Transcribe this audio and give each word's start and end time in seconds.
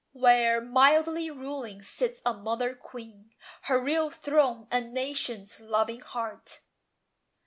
Where, 0.13 0.59
mildly 0.59 1.29
ruling, 1.29 1.83
sits 1.83 2.23
a 2.25 2.33
mother 2.33 2.73
Queen, 2.73 3.35
Her 3.65 3.79
real 3.79 4.09
throne 4.09 4.67
a 4.71 4.81
nation's 4.81 5.59
loving 5.59 5.99
heart. 6.01 6.61